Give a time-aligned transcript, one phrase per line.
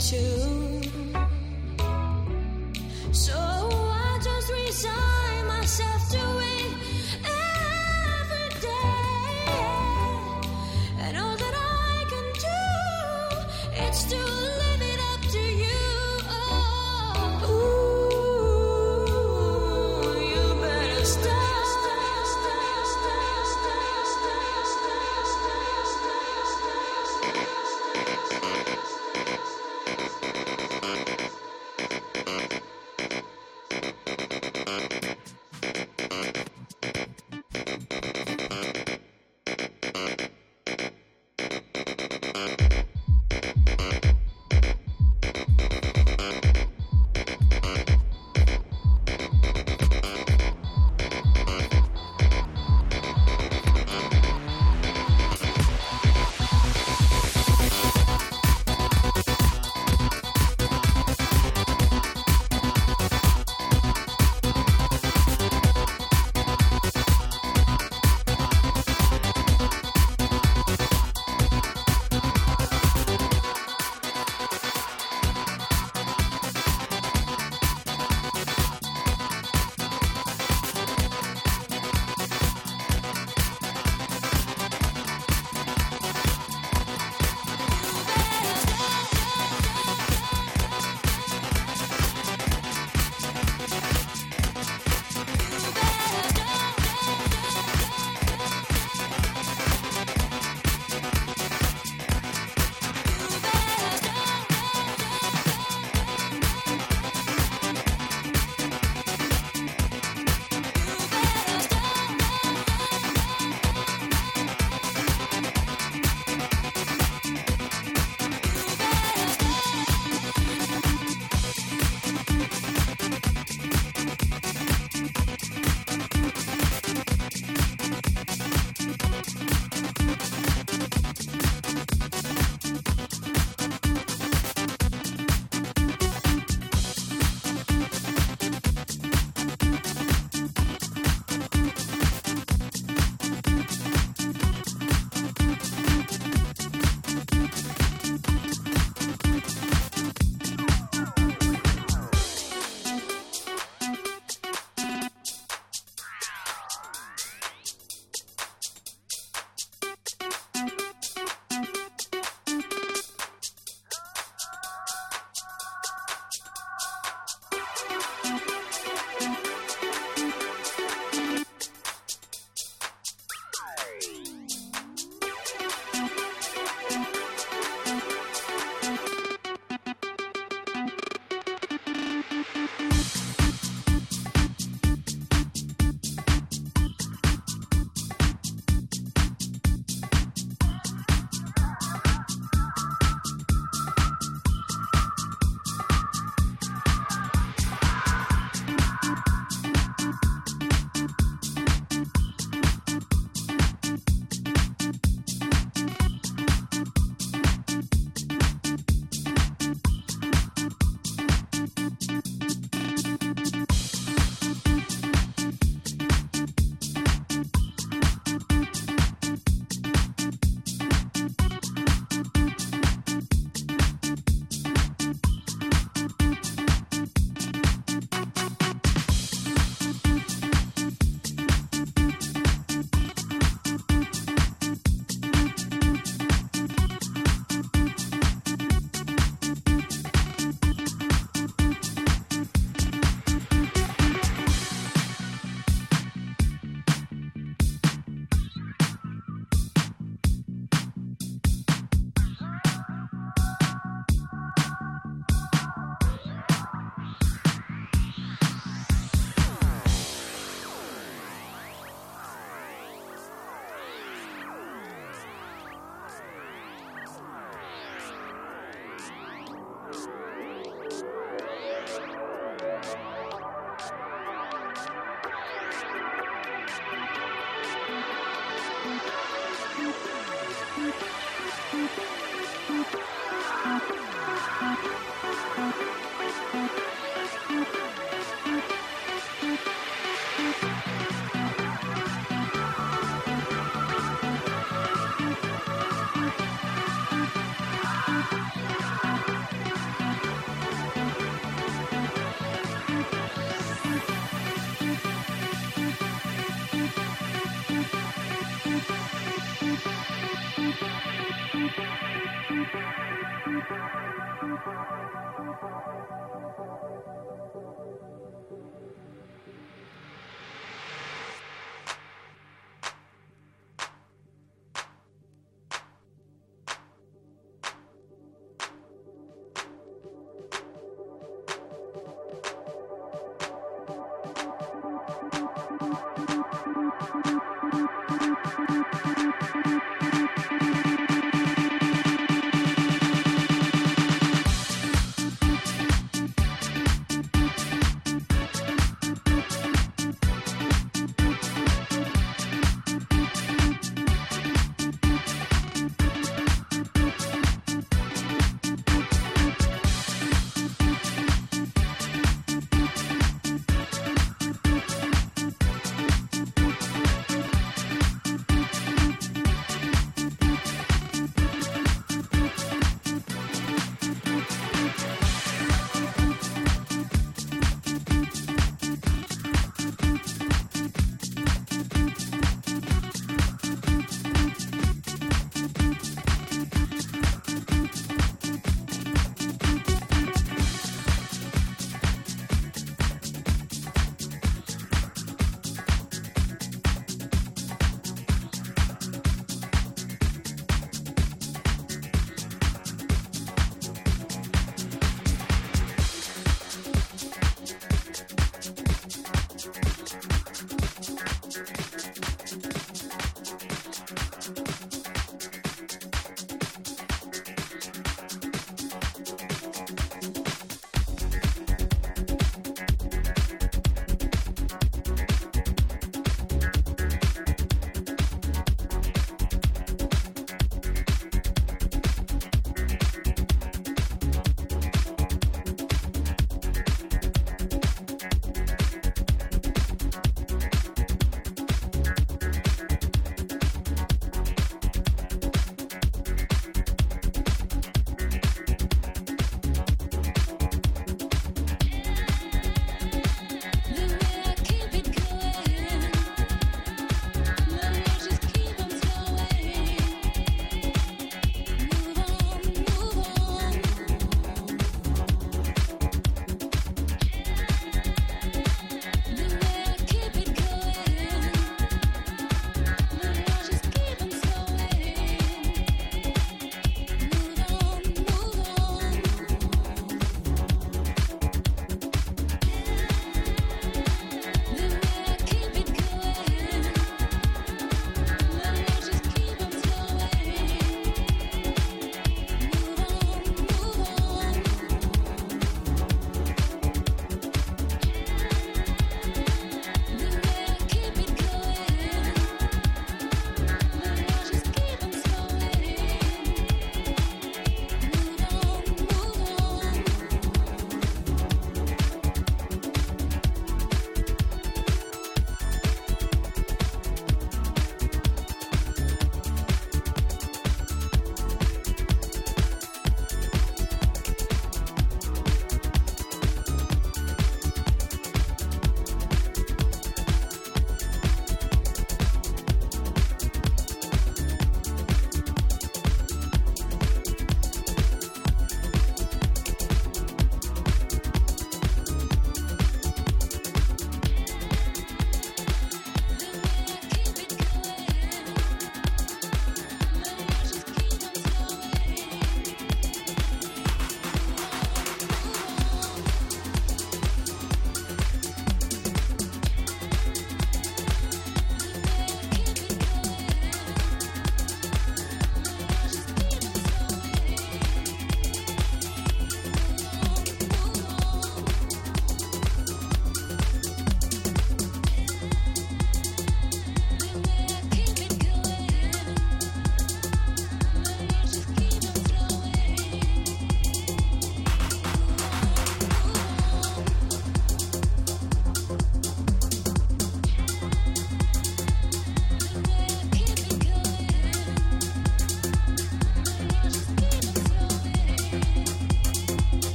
[0.00, 0.16] So
[3.36, 6.72] I just resign myself to it
[7.22, 9.44] every day.
[11.00, 12.32] And all that I can
[14.08, 14.39] do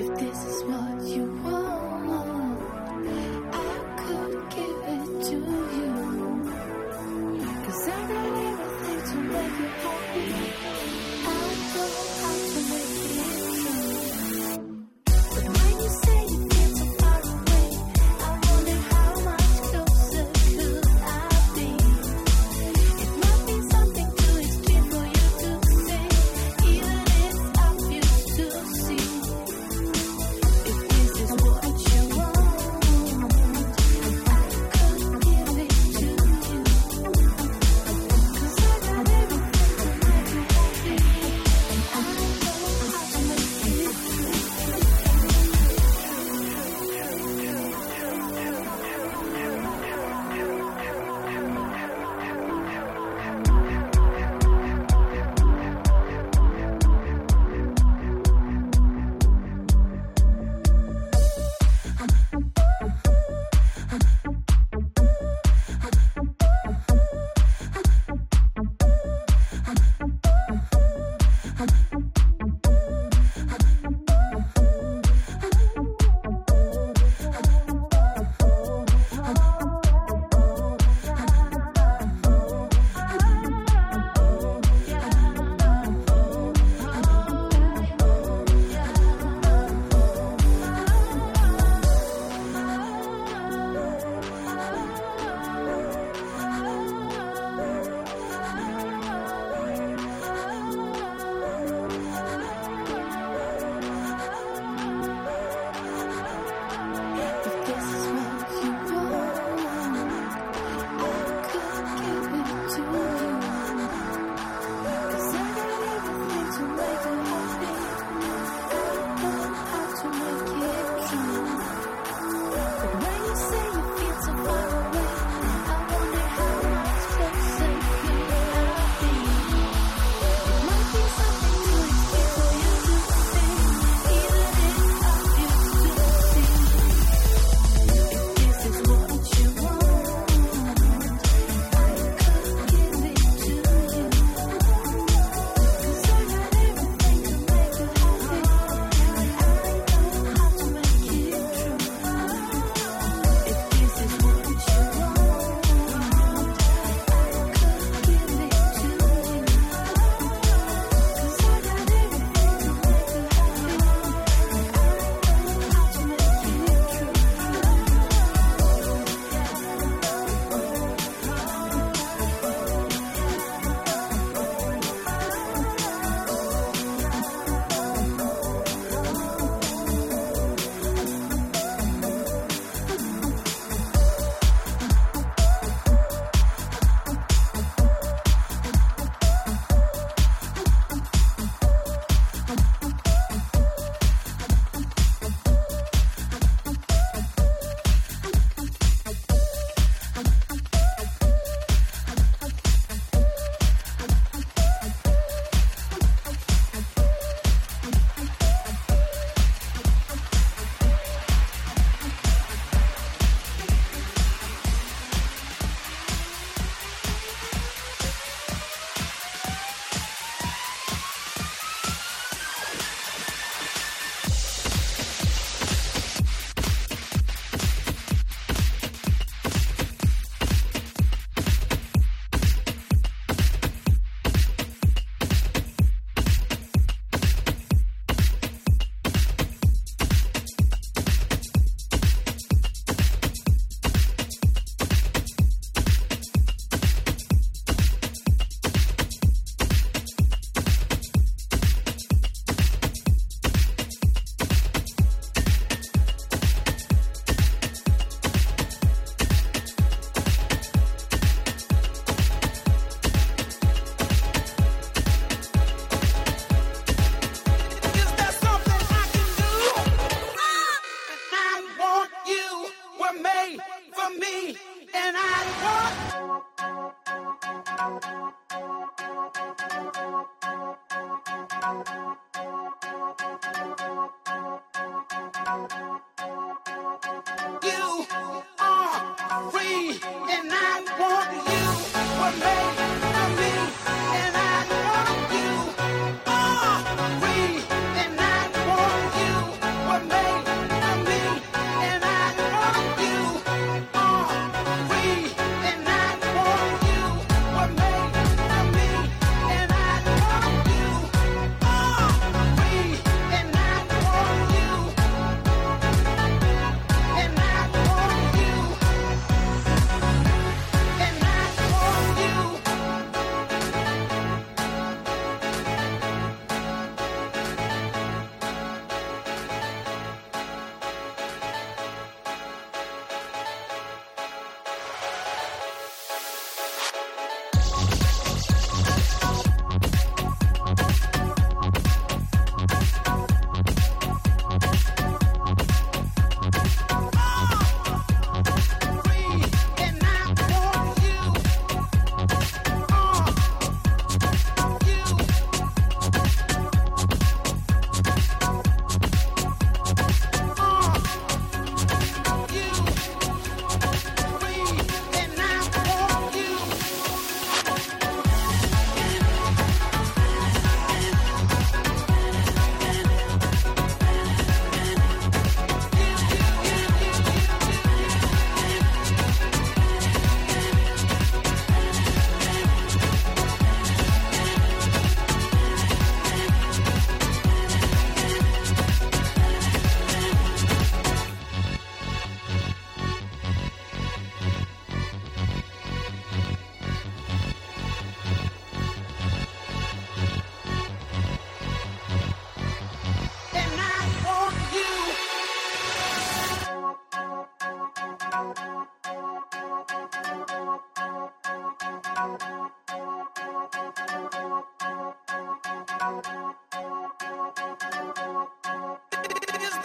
[0.00, 0.27] If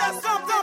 [0.03, 0.62] that's something.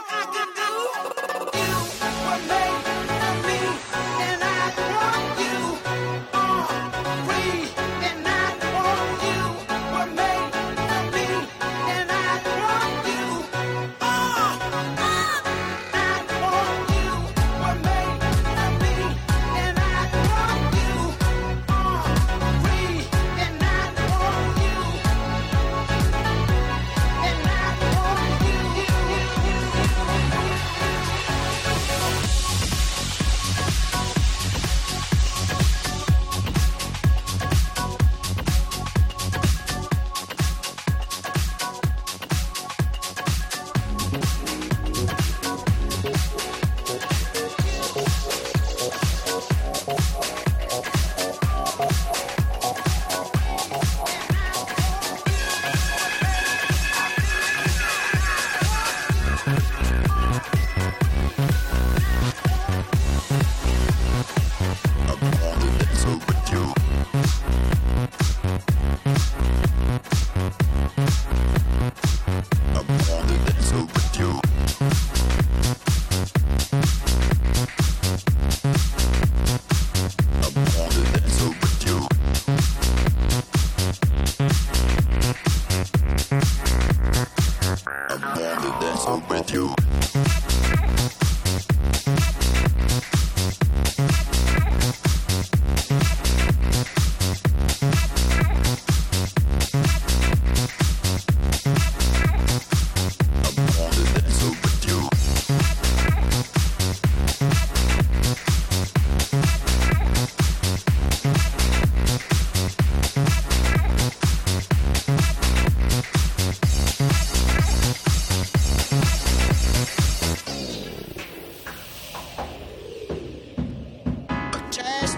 [124.71, 125.10] Chestnut.